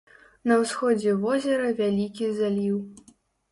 На 0.51 0.55
ўсходзе 0.61 1.13
возера 1.27 1.69
вялікі 1.83 2.33
заліў. 2.41 2.83